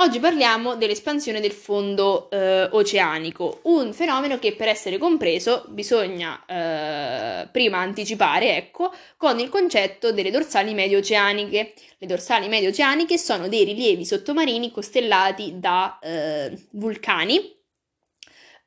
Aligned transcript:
Oggi 0.00 0.18
parliamo 0.18 0.76
dell'espansione 0.76 1.40
del 1.40 1.52
fondo 1.52 2.30
eh, 2.30 2.66
oceanico, 2.70 3.60
un 3.64 3.92
fenomeno 3.92 4.38
che 4.38 4.54
per 4.54 4.66
essere 4.66 4.96
compreso 4.96 5.66
bisogna 5.68 6.42
eh, 6.46 7.46
prima 7.48 7.80
anticipare, 7.80 8.56
ecco, 8.56 8.94
con 9.18 9.38
il 9.38 9.50
concetto 9.50 10.10
delle 10.10 10.30
dorsali 10.30 10.72
medio-oceaniche. 10.72 11.74
Le 11.98 12.06
dorsali 12.06 12.48
medio-oceaniche 12.48 13.18
sono 13.18 13.46
dei 13.48 13.64
rilievi 13.64 14.06
sottomarini 14.06 14.70
costellati 14.70 15.58
da 15.60 15.98
eh, 16.00 16.58
vulcani, 16.70 17.54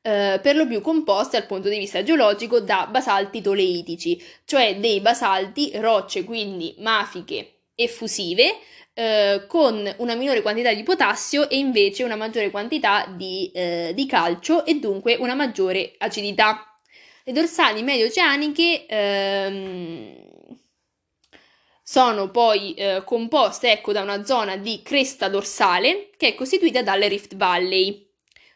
eh, 0.02 0.38
per 0.40 0.54
lo 0.54 0.68
più 0.68 0.80
composti 0.80 1.36
dal 1.36 1.46
punto 1.46 1.68
di 1.68 1.78
vista 1.78 2.04
geologico 2.04 2.60
da 2.60 2.86
basalti 2.88 3.42
toleitici, 3.42 4.22
cioè 4.44 4.76
dei 4.78 5.00
basalti, 5.00 5.72
rocce 5.80 6.22
quindi 6.22 6.76
mafiche 6.78 7.54
e 7.74 7.88
fusive, 7.88 8.58
eh, 8.94 9.44
con 9.48 9.92
una 9.98 10.14
minore 10.14 10.40
quantità 10.40 10.72
di 10.72 10.84
potassio 10.84 11.48
e 11.50 11.58
invece 11.58 12.04
una 12.04 12.14
maggiore 12.14 12.50
quantità 12.50 13.06
di, 13.08 13.50
eh, 13.52 13.90
di 13.92 14.06
calcio 14.06 14.64
e 14.64 14.78
dunque 14.78 15.16
una 15.16 15.34
maggiore 15.34 15.94
acidità. 15.98 16.78
Le 17.24 17.32
dorsali 17.32 17.82
medio-oceaniche 17.82 18.86
ehm, 18.86 20.16
sono 21.82 22.30
poi 22.30 22.74
eh, 22.74 23.02
composte 23.04 23.72
ecco, 23.72 23.92
da 23.92 24.02
una 24.02 24.24
zona 24.24 24.56
di 24.56 24.80
cresta 24.82 25.28
dorsale 25.28 26.10
che 26.16 26.28
è 26.28 26.34
costituita 26.34 26.82
dalle 26.82 27.08
Rift 27.08 27.34
Valley, 27.34 28.10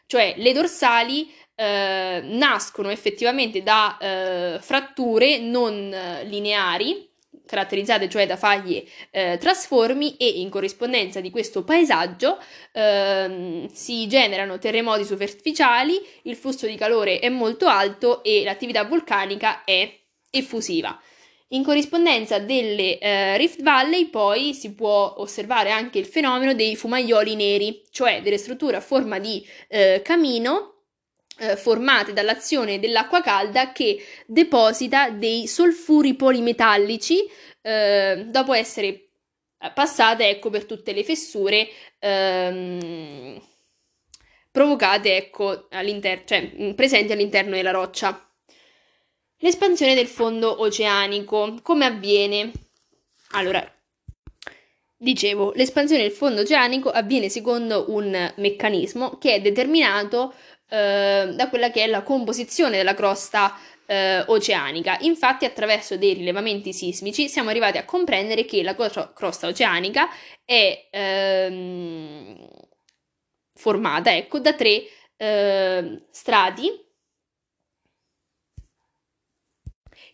cioè 0.05 0.35
le 0.37 0.53
dorsali 0.53 1.29
eh, 1.55 2.21
nascono 2.23 2.89
effettivamente 2.89 3.61
da 3.61 3.97
eh, 3.97 4.59
fratture 4.61 5.39
non 5.39 5.93
lineari 6.23 7.08
caratterizzate 7.49 8.07
cioè 8.07 8.27
da 8.27 8.37
faglie 8.37 8.85
eh, 9.09 9.37
trasformi 9.39 10.17
e 10.17 10.27
in 10.27 10.49
corrispondenza 10.49 11.19
di 11.19 11.31
questo 11.31 11.63
paesaggio 11.63 12.37
ehm, 12.71 13.67
si 13.73 14.07
generano 14.07 14.59
terremoti 14.59 15.03
superficiali, 15.03 15.99
il 16.23 16.35
flusso 16.35 16.67
di 16.67 16.75
calore 16.75 17.17
è 17.17 17.29
molto 17.29 17.65
alto 17.65 18.21
e 18.23 18.43
l'attività 18.43 18.83
vulcanica 18.83 19.63
è 19.63 19.91
effusiva. 20.29 20.97
In 21.53 21.63
corrispondenza 21.63 22.37
delle 22.37 22.99
eh, 22.99 23.35
Rift 23.37 23.63
Valley 23.63 24.05
poi 24.09 24.53
si 24.53 24.75
può 24.75 25.15
osservare 25.17 25.71
anche 25.71 25.97
il 25.97 26.05
fenomeno 26.05 26.53
dei 26.53 26.75
fumaioli 26.75 27.35
neri, 27.35 27.81
cioè 27.89 28.21
delle 28.21 28.37
strutture 28.37 28.75
a 28.75 28.81
forma 28.81 29.17
di 29.17 29.43
eh, 29.67 30.01
camino 30.03 30.78
eh, 31.39 31.55
formate 31.55 32.13
dall'azione 32.13 32.79
dell'acqua 32.79 33.21
calda 33.21 33.71
che 33.71 34.03
deposita 34.25 35.09
dei 35.09 35.47
solfuri 35.47 36.15
polimetallici 36.15 37.27
eh, 37.61 38.25
dopo 38.27 38.53
essere 38.53 39.09
passate 39.73 40.29
ecco, 40.29 40.49
per 40.49 40.65
tutte 40.65 40.93
le 40.93 41.03
fessure 41.03 41.67
ehm, 41.99 43.41
provocate 44.51 45.17
ecco, 45.17 45.67
all'inter- 45.71 46.25
cioè, 46.25 46.73
presenti 46.73 47.11
all'interno 47.11 47.55
della 47.55 47.71
roccia. 47.71 48.23
L'espansione 49.41 49.95
del 49.95 50.07
fondo 50.07 50.61
oceanico, 50.61 51.59
come 51.61 51.85
avviene? 51.85 52.51
Allora, 53.31 53.78
dicevo, 55.01 55.53
l'espansione 55.55 56.03
del 56.03 56.11
fondo 56.11 56.41
oceanico 56.41 56.89
avviene 56.89 57.29
secondo 57.29 57.85
un 57.87 58.33
meccanismo 58.35 59.17
che 59.17 59.35
è 59.35 59.41
determinato 59.41 60.33
eh, 60.69 61.31
da 61.33 61.49
quella 61.49 61.71
che 61.71 61.83
è 61.83 61.87
la 61.87 62.03
composizione 62.03 62.77
della 62.77 62.93
crosta 62.93 63.57
eh, 63.85 64.23
oceanica. 64.27 64.97
Infatti, 65.01 65.45
attraverso 65.45 65.97
dei 65.97 66.13
rilevamenti 66.13 66.73
sismici 66.73 67.29
siamo 67.29 67.49
arrivati 67.49 67.77
a 67.77 67.85
comprendere 67.85 68.45
che 68.45 68.61
la 68.61 68.75
crosta 68.75 69.47
oceanica 69.47 70.09
è 70.43 70.89
ehm, 70.91 72.47
formata 73.53 74.15
ecco, 74.15 74.39
da 74.39 74.53
tre 74.53 74.83
eh, 75.17 76.03
strati 76.11 76.87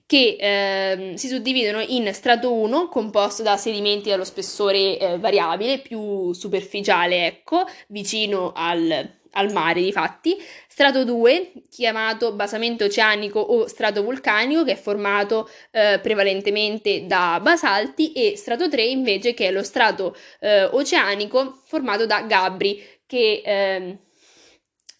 che 0.06 0.38
eh, 0.39 1.17
si 1.17 1.27
suddividono 1.27 1.80
in 1.82 2.14
strato 2.14 2.54
1 2.54 2.89
composto 2.89 3.42
da 3.43 3.58
sedimenti 3.58 4.10
dallo 4.10 4.23
spessore 4.23 4.98
eh, 4.98 5.17
variabile 5.17 5.80
più 5.80 6.32
superficiale, 6.33 7.26
ecco, 7.26 7.66
vicino 7.88 8.52
al, 8.55 9.10
al 9.32 9.52
mare 9.52 9.82
di 9.82 9.92
fatti, 9.92 10.38
strato 10.67 11.04
2 11.04 11.54
chiamato 11.70 12.33
basamento 12.33 12.86
oceanico 12.86 13.39
o 13.39 13.67
strato 13.67 14.04
vulcanico 14.04 14.64
che 14.64 14.73
è 14.73 14.77
formato 14.77 15.49
eh, 15.71 15.99
prevalentemente 16.02 17.05
da 17.05 17.39
basalti 17.42 18.11
e 18.11 18.36
strato 18.38 18.70
3 18.70 18.83
invece 18.83 19.33
che 19.33 19.48
è 19.48 19.52
lo 19.52 19.64
strato 19.64 20.15
eh, 20.39 20.65
oceanico 20.65 21.61
formato 21.65 22.05
da 22.05 22.21
gabbri 22.21 22.83
che 23.08 23.42
eh, 23.44 23.98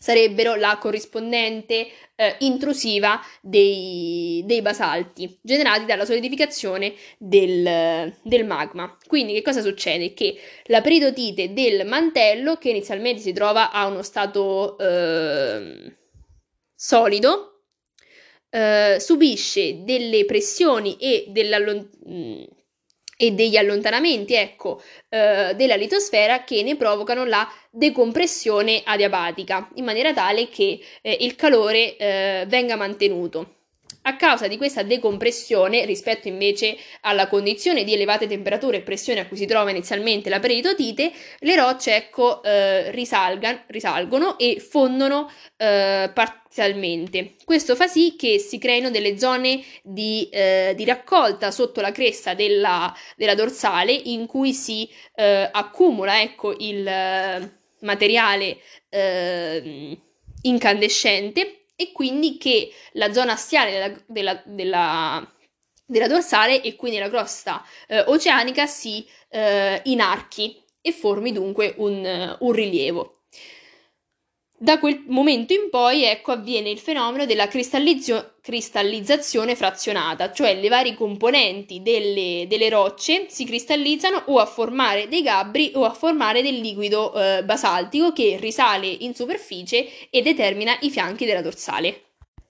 sarebbero 0.06 0.54
la 0.54 0.78
corrispondente 0.80 1.88
eh, 2.16 2.36
intrusiva 2.42 3.20
dei, 3.42 4.44
dei, 4.46 4.62
basalti 4.62 5.40
generati 5.42 5.86
dalla 5.86 6.06
solidificazione 6.06 6.94
del, 7.18 8.14
del, 8.22 8.46
magma. 8.46 8.96
Quindi 9.08 9.34
che 9.34 9.42
cosa 9.42 9.62
succede? 9.62 10.14
Che 10.14 10.38
la 10.66 10.82
peridotite 10.82 11.54
del 11.54 11.88
mantello, 11.88 12.58
che 12.58 12.70
inizialmente 12.70 13.20
si 13.20 13.34
trova 13.34 13.72
a 13.72 13.88
uno 13.88 14.04
stato 14.04 14.78
eh, 14.78 15.96
solido, 16.76 17.62
eh, 18.52 18.98
subisce 19.00 19.84
delle 19.84 20.24
pressioni 20.26 20.98
e 20.98 21.26
dell'allontanamento 21.30 22.64
e 23.18 23.32
degli 23.32 23.58
allontanamenti, 23.58 24.34
ecco, 24.34 24.82
eh, 25.10 25.54
della 25.56 25.76
litosfera 25.76 26.44
che 26.44 26.64
ne 26.64 26.76
provocano 26.76 27.26
la 27.26 27.48
decompressione 27.70 28.82
adiabatica, 28.84 29.70
in 29.76 29.86
maniera 29.86 30.14
tale 30.14 30.50
che 30.50 30.80
eh, 31.02 31.18
il 31.22 31.36
calore 31.36 31.98
eh, 31.98 32.46
venga 32.48 32.76
mantenuto. 32.76 33.65
A 34.08 34.18
causa 34.18 34.48
di 34.48 34.58
questa 34.58 34.84
decompressione, 34.84 35.84
rispetto 35.84 36.28
invece 36.28 36.78
alla 37.02 37.28
condizione 37.28 37.84
di 37.84 37.94
elevate 37.94 38.28
temperature 38.28 38.78
e 38.78 38.82
pressione 38.82 39.22
a 39.22 39.28
cui 39.28 39.36
si 39.36 39.48
trova 39.48 39.72
inizialmente 39.72 40.30
la 40.30 40.40
peritotite, 40.40 41.12
le 41.40 41.56
rocce 41.56 41.96
ecco, 41.96 42.44
eh, 42.44 42.92
risalgono 42.92 44.38
e 44.38 44.60
fondono 44.60 45.28
eh, 45.58 46.12
parzialmente. 46.14 47.34
Questo 47.44 47.76
fa 47.76 47.88
sì 47.88 48.16
che 48.16 48.38
si 48.38 48.60
creino 48.60 48.92
delle 48.92 49.18
zone 49.18 49.64
di, 49.82 50.30
eh, 50.32 50.74
di 50.78 50.86
raccolta 50.86 51.50
sotto 51.50 51.82
la 51.82 51.92
cresta 51.92 52.36
della, 52.36 52.94
della, 53.16 53.34
dorsale 53.34 53.92
in 53.92 54.28
cui 54.28 54.54
si 54.54 54.88
eh, 55.16 55.50
accumula 55.52 56.22
ecco, 56.22 56.54
il 56.60 56.88
eh, 56.88 57.60
materiale 57.80 58.58
eh, 58.88 59.98
incandescente 60.44 61.65
e 61.76 61.92
quindi 61.92 62.38
che 62.38 62.72
la 62.94 63.12
zona 63.12 63.34
astiale 63.34 63.72
della, 63.72 64.04
della, 64.08 64.42
della, 64.46 65.34
della 65.86 66.08
dorsale 66.08 66.62
e 66.62 66.76
quindi 66.76 67.00
la 67.00 67.10
crosta 67.10 67.64
eh, 67.88 68.00
oceanica 68.08 68.66
si 68.66 69.06
eh, 69.30 69.82
inarchi 69.86 70.64
e 70.82 70.92
formi 70.92 71.32
dunque 71.32 71.74
un, 71.78 72.38
un 72.40 72.52
rilievo. 72.52 73.15
Da 74.66 74.80
quel 74.80 75.04
momento 75.06 75.54
in 75.54 75.70
poi, 75.70 76.06
ecco, 76.06 76.32
avviene 76.32 76.72
il 76.72 76.80
fenomeno 76.80 77.28
della 77.28 77.48
cristallizio- 77.48 78.32
cristallizzazione 78.42 79.56
frazionata, 79.56 80.32
cioè 80.32 80.60
le 80.60 80.70
varie 80.70 80.96
componenti 80.96 81.84
delle, 81.84 82.48
delle, 82.48 82.70
rocce 82.70 83.28
si 83.30 83.46
cristallizzano 83.46 84.24
o 84.26 84.40
a 84.40 84.48
formare 84.48 85.08
dei 85.08 85.22
gabbri 85.22 85.74
o 85.76 85.84
a 85.84 85.94
formare 85.94 86.42
del 86.42 86.56
liquido 86.56 87.14
eh, 87.14 87.44
basaltico 87.44 88.12
che 88.12 88.40
risale 88.42 88.88
in 88.88 89.14
superficie 89.14 89.88
e 90.10 90.24
determina 90.24 90.76
i 90.80 90.90
fianchi 90.90 91.26
della 91.26 91.44
dorsale. 91.44 92.02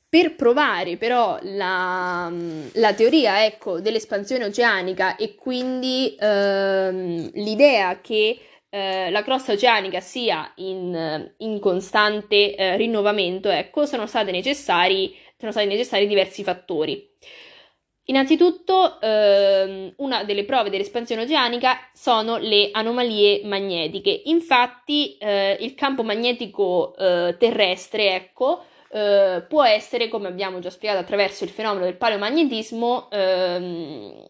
Per 0.07 0.35
provare 0.35 0.95
però 0.95 1.37
la, 1.41 2.31
la 2.75 2.93
teoria 2.93 3.43
ecco, 3.43 3.81
dell'espansione 3.81 4.45
oceanica 4.45 5.17
e 5.17 5.35
quindi 5.35 6.15
ehm, 6.17 7.31
l'idea 7.33 7.99
che 7.99 8.39
eh, 8.75 9.09
la 9.09 9.23
crosta 9.23 9.53
oceanica 9.53 10.01
sia 10.01 10.51
in, 10.55 11.33
in 11.37 11.59
costante 11.61 12.55
eh, 12.55 12.75
rinnovamento, 12.75 13.49
ecco, 13.49 13.85
sono, 13.85 14.05
necessari, 14.25 15.15
sono 15.37 15.51
stati 15.51 15.67
necessari 15.67 16.07
diversi 16.07 16.43
fattori. 16.43 17.09
Innanzitutto, 18.07 18.99
ehm, 18.99 19.93
una 19.97 20.25
delle 20.25 20.43
prove 20.43 20.69
dell'espansione 20.69 21.21
oceanica 21.21 21.89
sono 21.93 22.35
le 22.35 22.69
anomalie 22.73 23.45
magnetiche. 23.45 24.23
Infatti, 24.25 25.15
eh, 25.19 25.55
il 25.61 25.73
campo 25.73 26.03
magnetico 26.03 26.97
eh, 26.97 27.37
terrestre, 27.39 28.13
ecco, 28.13 28.65
eh, 28.91 29.45
può 29.47 29.63
essere, 29.63 30.09
come 30.09 30.27
abbiamo 30.27 30.59
già 30.59 30.69
spiegato 30.69 30.99
attraverso 30.99 31.45
il 31.45 31.49
fenomeno 31.49 31.85
del 31.85 31.95
paleomagnetismo, 31.95 33.09
ehm, 33.09 34.25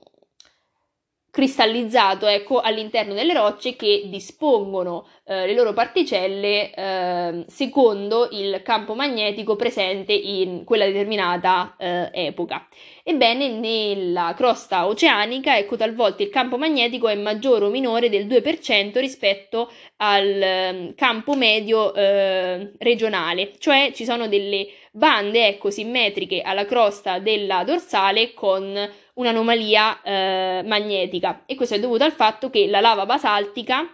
cristallizzato 1.35 2.27
ecco, 2.27 2.61
all'interno 2.61 3.13
delle 3.13 3.33
rocce 3.33 3.75
che 3.75 4.03
dispongono 4.05 5.05
eh, 5.25 5.45
le 5.45 5.53
loro 5.53 5.73
particelle 5.73 6.73
eh, 6.73 7.43
secondo 7.49 8.29
il 8.31 8.61
campo 8.63 8.95
magnetico 8.95 9.57
presente 9.57 10.13
in 10.13 10.63
quella 10.63 10.85
determinata 10.85 11.75
eh, 11.77 12.09
epoca. 12.13 12.65
Ebbene, 13.03 13.49
nella 13.49 14.33
crosta 14.33 14.87
oceanica, 14.87 15.57
ecco, 15.57 15.75
talvolta 15.75 16.23
il 16.23 16.29
campo 16.29 16.57
magnetico 16.57 17.09
è 17.09 17.15
maggiore 17.15 17.65
o 17.65 17.69
minore 17.69 18.07
del 18.07 18.27
2% 18.27 18.97
rispetto 18.97 19.69
al 19.97 20.41
ehm, 20.41 20.95
campo 20.95 21.35
medio 21.35 21.93
eh, 21.93 22.71
regionale, 22.77 23.51
cioè 23.57 23.91
ci 23.93 24.05
sono 24.05 24.29
delle 24.29 24.67
bande 24.93 25.47
ecco, 25.47 25.69
simmetriche 25.69 26.39
alla 26.39 26.65
crosta 26.65 27.19
della 27.19 27.65
dorsale 27.65 28.33
con 28.33 29.03
un'anomalia 29.15 30.01
eh, 30.01 30.63
magnetica 30.65 31.43
e 31.45 31.55
questo 31.55 31.75
è 31.75 31.79
dovuto 31.79 32.03
al 32.03 32.11
fatto 32.11 32.49
che 32.49 32.67
la 32.67 32.79
lava 32.79 33.05
basaltica 33.05 33.87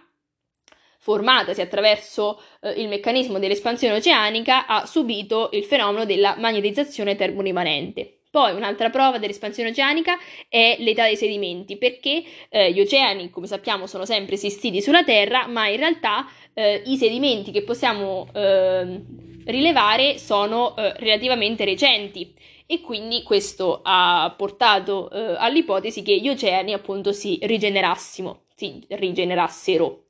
formatasi 0.98 1.60
attraverso 1.60 2.40
eh, 2.60 2.70
il 2.80 2.88
meccanismo 2.88 3.38
dell'espansione 3.38 3.96
oceanica 3.96 4.66
ha 4.66 4.86
subito 4.86 5.50
il 5.52 5.64
fenomeno 5.64 6.04
della 6.04 6.36
magnetizzazione 6.38 7.16
termorimanente. 7.16 8.18
Poi 8.30 8.54
un'altra 8.54 8.88
prova 8.88 9.18
dell'espansione 9.18 9.70
oceanica 9.70 10.16
è 10.48 10.76
l'età 10.78 11.04
dei 11.04 11.16
sedimenti, 11.16 11.76
perché 11.76 12.22
eh, 12.48 12.72
gli 12.72 12.80
oceani, 12.80 13.28
come 13.28 13.46
sappiamo, 13.46 13.86
sono 13.86 14.06
sempre 14.06 14.36
esistiti 14.36 14.80
sulla 14.80 15.04
Terra, 15.04 15.46
ma 15.48 15.68
in 15.68 15.76
realtà 15.76 16.26
eh, 16.54 16.82
i 16.86 16.96
sedimenti 16.96 17.50
che 17.50 17.62
possiamo 17.62 18.28
eh, 18.32 19.02
rilevare 19.44 20.16
sono 20.16 20.74
eh, 20.76 20.94
relativamente 20.96 21.66
recenti 21.66 22.32
e 22.72 22.80
quindi 22.80 23.22
questo 23.22 23.80
ha 23.82 24.32
portato 24.34 25.10
eh, 25.10 25.34
all'ipotesi 25.36 26.00
che 26.00 26.18
gli 26.18 26.30
oceani 26.30 26.72
appunto 26.72 27.12
si 27.12 27.38
rigenerassimo, 27.42 28.44
si 28.54 28.82
rigenerassero. 28.88 30.04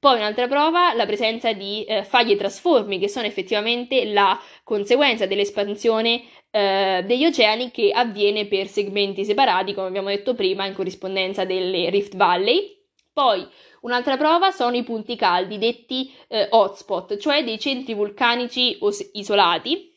Poi 0.00 0.16
un'altra 0.16 0.48
prova, 0.48 0.94
la 0.94 1.06
presenza 1.06 1.52
di 1.52 1.84
eh, 1.84 2.02
faglie 2.02 2.34
trasformi, 2.34 2.98
che 2.98 3.08
sono 3.08 3.26
effettivamente 3.26 4.04
la 4.06 4.36
conseguenza 4.64 5.26
dell'espansione 5.26 6.24
eh, 6.50 7.04
degli 7.06 7.24
oceani 7.24 7.70
che 7.70 7.92
avviene 7.92 8.46
per 8.46 8.66
segmenti 8.66 9.24
separati, 9.24 9.72
come 9.72 9.86
abbiamo 9.86 10.08
detto 10.08 10.34
prima, 10.34 10.66
in 10.66 10.74
corrispondenza 10.74 11.44
delle 11.44 11.88
Rift 11.88 12.16
Valley. 12.16 12.84
Poi 13.12 13.46
un'altra 13.82 14.16
prova 14.16 14.50
sono 14.50 14.74
i 14.74 14.82
punti 14.82 15.14
caldi, 15.14 15.56
detti 15.56 16.12
eh, 16.26 16.48
hotspot, 16.50 17.16
cioè 17.16 17.44
dei 17.44 17.60
centri 17.60 17.94
vulcanici 17.94 18.76
os- 18.80 19.08
isolati, 19.12 19.94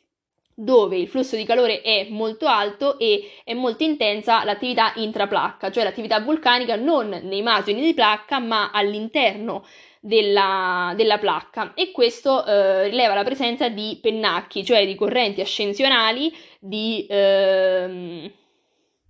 dove 0.54 0.98
il 0.98 1.08
flusso 1.08 1.36
di 1.36 1.46
calore 1.46 1.82
è 1.82 2.08
molto 2.10 2.46
alto 2.46 3.00
e 3.00 3.32
è 3.44 3.54
molto 3.54 3.84
intensa 3.84 4.44
l'attività 4.44 4.94
intraplacca, 4.96 5.72
cioè 5.72 5.84
l'attività 5.84 6.20
vulcanica 6.20 6.76
non 6.76 7.10
nei 7.24 7.42
margini 7.42 7.82
di 7.82 7.94
placca 7.94 8.40
ma 8.40 8.72
all'interno 8.72 9.64
della, 10.00 10.94
della 10.96 11.20
placca 11.20 11.74
e 11.76 11.92
questo 11.92 12.44
eh, 12.46 12.90
rileva 12.90 13.14
la 13.14 13.24
presenza 13.24 13.70
di 13.70 14.00
pennacchi, 14.02 14.66
cioè 14.66 14.86
di 14.86 14.96
correnti 14.96 15.42
ascensionali 15.42 16.34
di, 16.60 17.06
eh, 17.08 18.34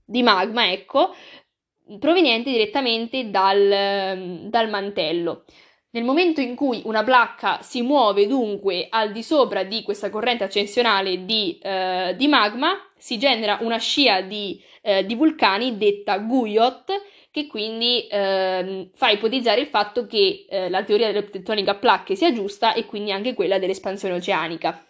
di 0.05 0.21
magma, 0.21 0.71
ecco, 0.71 1.15
provenienti 1.97 2.51
direttamente 2.51 3.29
dal, 3.29 4.47
dal 4.49 4.69
mantello. 4.69 5.45
Nel 5.93 6.05
momento 6.05 6.39
in 6.39 6.55
cui 6.55 6.81
una 6.85 7.03
placca 7.03 7.61
si 7.61 7.81
muove 7.81 8.25
dunque 8.25 8.87
al 8.89 9.11
di 9.11 9.21
sopra 9.21 9.63
di 9.63 9.83
questa 9.83 10.09
corrente 10.09 10.45
ascensionale 10.45 11.25
di, 11.25 11.59
eh, 11.61 12.15
di 12.17 12.29
magma, 12.29 12.71
si 12.95 13.17
genera 13.17 13.57
una 13.59 13.77
scia 13.77 14.21
di, 14.21 14.61
eh, 14.81 15.05
di 15.05 15.15
vulcani 15.15 15.77
detta 15.77 16.17
Guyot, 16.19 16.93
che 17.29 17.45
quindi 17.47 18.07
eh, 18.07 18.89
fa 18.93 19.09
ipotizzare 19.09 19.59
il 19.59 19.67
fatto 19.67 20.05
che 20.07 20.45
eh, 20.47 20.69
la 20.69 20.83
teoria 20.83 21.11
della 21.11 21.27
tettonica 21.27 21.71
a 21.71 21.75
placche 21.75 22.15
sia 22.15 22.31
giusta 22.31 22.73
e 22.73 22.85
quindi 22.85 23.11
anche 23.11 23.33
quella 23.33 23.59
dell'espansione 23.59 24.15
oceanica. 24.15 24.85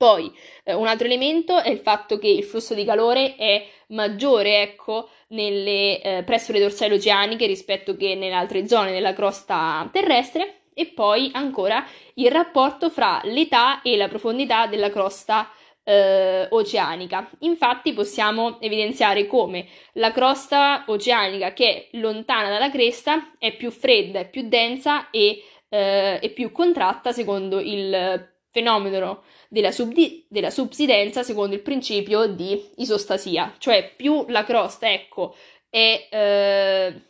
Poi 0.00 0.32
eh, 0.64 0.72
un 0.72 0.86
altro 0.86 1.04
elemento 1.04 1.60
è 1.60 1.68
il 1.68 1.80
fatto 1.80 2.18
che 2.18 2.26
il 2.26 2.42
flusso 2.42 2.72
di 2.72 2.86
calore 2.86 3.36
è 3.36 3.66
maggiore, 3.88 4.62
ecco, 4.62 5.10
nelle, 5.28 6.00
eh, 6.00 6.22
presso 6.22 6.52
le 6.52 6.58
dorsali 6.58 6.94
oceaniche 6.94 7.44
rispetto 7.44 7.94
che 7.96 8.14
nelle 8.14 8.32
altre 8.32 8.66
zone 8.66 8.92
della 8.92 9.12
crosta 9.12 9.86
terrestre 9.92 10.62
e 10.72 10.86
poi 10.86 11.28
ancora 11.34 11.86
il 12.14 12.30
rapporto 12.30 12.88
fra 12.88 13.20
l'età 13.24 13.82
e 13.82 13.98
la 13.98 14.08
profondità 14.08 14.66
della 14.68 14.88
crosta 14.88 15.50
eh, 15.84 16.46
oceanica. 16.48 17.30
Infatti 17.40 17.92
possiamo 17.92 18.58
evidenziare 18.58 19.26
come 19.26 19.66
la 19.92 20.12
crosta 20.12 20.84
oceanica 20.86 21.52
che 21.52 21.88
è 21.90 21.96
lontana 21.98 22.48
dalla 22.48 22.70
cresta 22.70 23.32
è 23.38 23.54
più 23.54 23.70
fredda, 23.70 24.20
è 24.20 24.30
più 24.30 24.48
densa 24.48 25.10
e 25.10 25.44
eh, 25.68 26.18
è 26.20 26.30
più 26.30 26.52
contratta 26.52 27.12
secondo 27.12 27.60
il 27.60 28.29
fenomeno 28.50 29.22
della, 29.48 29.72
subdi- 29.72 30.26
della 30.28 30.50
subsidenza 30.50 31.22
secondo 31.22 31.54
il 31.54 31.62
principio 31.62 32.26
di 32.26 32.70
isostasia, 32.76 33.54
cioè 33.58 33.92
più 33.96 34.24
la 34.28 34.44
crosta, 34.44 34.90
ecco, 34.92 35.34
è 35.68 36.08
eh, 36.10 37.02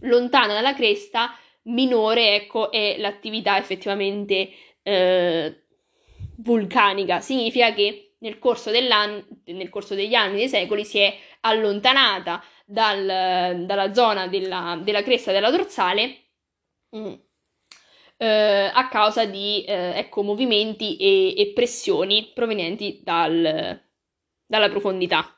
lontana 0.00 0.54
dalla 0.54 0.74
cresta, 0.74 1.36
minore, 1.64 2.34
ecco, 2.34 2.70
è 2.70 2.96
l'attività 2.98 3.58
effettivamente 3.58 4.50
eh, 4.82 5.62
vulcanica. 6.36 7.20
Significa 7.20 7.72
che 7.72 8.16
nel 8.18 8.38
corso, 8.38 8.70
nel 8.70 9.68
corso, 9.70 9.94
degli 9.94 10.14
anni, 10.14 10.36
dei 10.36 10.48
secoli, 10.48 10.84
si 10.84 10.98
è 10.98 11.16
allontanata 11.40 12.42
dal, 12.64 13.64
dalla 13.66 13.92
zona 13.92 14.26
della, 14.28 14.80
della 14.82 15.02
cresta 15.02 15.32
della 15.32 15.50
dorsale 15.50 16.24
mm, 16.96 17.12
eh, 18.16 18.70
a 18.72 18.88
causa 18.88 19.24
di 19.24 19.64
eh, 19.64 19.98
ecco, 19.98 20.22
movimenti 20.22 20.96
e, 20.96 21.38
e, 21.40 21.52
pressioni 21.52 22.30
provenienti 22.34 23.00
dal, 23.02 23.80
dalla 24.46 24.68
profondità. 24.68 25.28